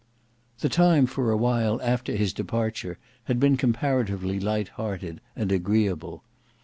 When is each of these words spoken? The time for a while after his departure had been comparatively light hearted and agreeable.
The 0.61 0.67
time 0.67 1.05
for 1.05 1.29
a 1.29 1.37
while 1.37 1.79
after 1.83 2.15
his 2.15 2.33
departure 2.33 2.97
had 3.25 3.39
been 3.39 3.55
comparatively 3.55 4.39
light 4.39 4.69
hearted 4.69 5.21
and 5.35 5.51
agreeable. 5.51 6.23